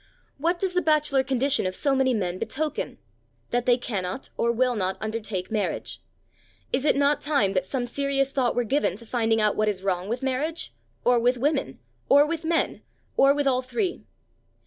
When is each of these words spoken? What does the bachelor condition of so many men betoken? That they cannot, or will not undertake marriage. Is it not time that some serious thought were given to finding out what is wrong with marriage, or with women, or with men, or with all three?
What 0.39 0.57
does 0.57 0.73
the 0.73 0.81
bachelor 0.81 1.21
condition 1.23 1.67
of 1.67 1.75
so 1.75 1.93
many 1.95 2.11
men 2.15 2.39
betoken? 2.39 2.97
That 3.51 3.67
they 3.67 3.77
cannot, 3.77 4.31
or 4.35 4.51
will 4.51 4.73
not 4.73 4.97
undertake 4.99 5.51
marriage. 5.51 6.01
Is 6.73 6.85
it 6.85 6.95
not 6.95 7.21
time 7.21 7.53
that 7.53 7.67
some 7.67 7.85
serious 7.85 8.31
thought 8.31 8.55
were 8.55 8.63
given 8.63 8.95
to 8.95 9.05
finding 9.05 9.39
out 9.39 9.55
what 9.55 9.69
is 9.69 9.83
wrong 9.83 10.09
with 10.09 10.23
marriage, 10.23 10.73
or 11.05 11.19
with 11.19 11.37
women, 11.37 11.77
or 12.09 12.25
with 12.25 12.43
men, 12.43 12.81
or 13.15 13.31
with 13.35 13.45
all 13.45 13.61
three? 13.61 14.01